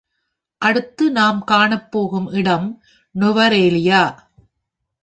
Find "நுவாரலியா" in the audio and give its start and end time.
3.15-4.03